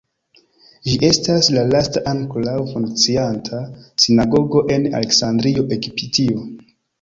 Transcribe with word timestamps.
Ĝi 0.91 0.95
estas 1.09 1.49
la 1.57 1.65
lasta 1.73 2.01
ankoraŭ 2.11 2.55
funkcianta 2.71 3.59
sinagogo 4.05 4.65
en 4.77 4.89
Aleksandrio, 5.03 5.69
Egiptio. 5.79 6.43